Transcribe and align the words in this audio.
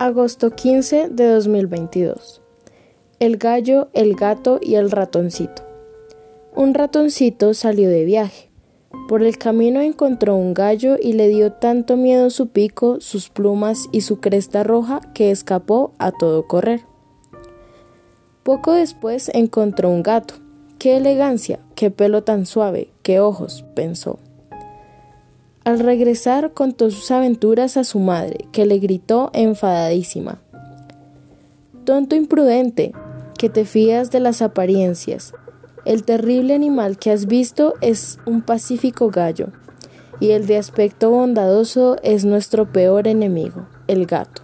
Agosto 0.00 0.50
15 0.50 1.08
de 1.08 1.28
2022. 1.28 2.42
El 3.20 3.36
gallo, 3.36 3.90
el 3.92 4.16
gato 4.16 4.58
y 4.60 4.74
el 4.74 4.90
ratoncito. 4.90 5.62
Un 6.56 6.74
ratoncito 6.74 7.54
salió 7.54 7.88
de 7.88 8.04
viaje. 8.04 8.50
Por 9.08 9.22
el 9.22 9.38
camino 9.38 9.80
encontró 9.80 10.34
un 10.34 10.52
gallo 10.52 10.96
y 11.00 11.12
le 11.12 11.28
dio 11.28 11.52
tanto 11.52 11.96
miedo 11.96 12.30
su 12.30 12.48
pico, 12.48 13.00
sus 13.00 13.28
plumas 13.28 13.88
y 13.92 14.00
su 14.00 14.18
cresta 14.18 14.64
roja 14.64 15.00
que 15.14 15.30
escapó 15.30 15.92
a 15.98 16.10
todo 16.10 16.48
correr. 16.48 16.80
Poco 18.42 18.72
después 18.72 19.30
encontró 19.32 19.90
un 19.90 20.02
gato. 20.02 20.34
¡Qué 20.80 20.96
elegancia! 20.96 21.60
¡Qué 21.76 21.92
pelo 21.92 22.24
tan 22.24 22.46
suave! 22.46 22.90
¡Qué 23.04 23.20
ojos! 23.20 23.64
pensó. 23.76 24.18
Al 25.64 25.78
regresar 25.78 26.52
contó 26.52 26.90
sus 26.90 27.10
aventuras 27.10 27.78
a 27.78 27.84
su 27.84 27.98
madre, 27.98 28.44
que 28.52 28.66
le 28.66 28.78
gritó 28.78 29.30
enfadadísima. 29.32 30.42
Tonto 31.84 32.16
imprudente, 32.16 32.92
que 33.38 33.48
te 33.48 33.64
fías 33.64 34.10
de 34.10 34.20
las 34.20 34.42
apariencias. 34.42 35.32
El 35.86 36.04
terrible 36.04 36.54
animal 36.54 36.98
que 36.98 37.12
has 37.12 37.24
visto 37.24 37.74
es 37.80 38.18
un 38.26 38.42
pacífico 38.42 39.08
gallo, 39.08 39.48
y 40.20 40.32
el 40.32 40.46
de 40.46 40.58
aspecto 40.58 41.10
bondadoso 41.10 41.96
es 42.02 42.26
nuestro 42.26 42.70
peor 42.70 43.08
enemigo, 43.08 43.66
el 43.86 44.04
gato. 44.04 44.42